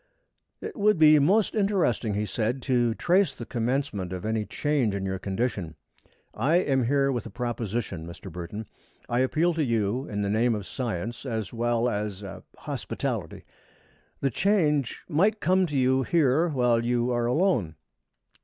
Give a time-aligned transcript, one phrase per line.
[0.61, 5.05] "It would be most interesting," he said, "to trace the commencement of any change in
[5.05, 5.75] your condition.
[6.33, 8.31] I am here with a proposition, Mr.
[8.31, 8.65] Burton.
[9.07, 13.43] I appeal to you in the name of science as well as er hospitality.
[14.21, 17.75] The change might come to you here while you are alone.